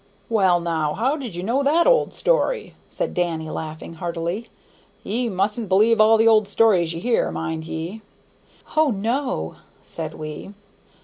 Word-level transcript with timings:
"Well, 0.29 0.59
now, 0.59 0.93
how 0.95 1.15
did 1.15 1.35
you 1.35 1.43
know 1.43 1.61
that 1.61 1.85
old 1.85 2.11
story?" 2.11 2.73
said 2.89 3.13
Danny, 3.13 3.51
laughing 3.51 3.93
heartily; 4.01 4.47
"ye 5.03 5.29
mustn't 5.29 5.69
believe 5.69 6.01
all 6.01 6.17
the 6.17 6.27
old 6.27 6.47
stories 6.47 6.91
ye 6.91 6.99
hear, 6.99 7.29
mind 7.29 7.65
ye!" 7.65 8.01
"O, 8.75 8.89
no," 8.89 9.57
said 9.83 10.15
we. 10.15 10.53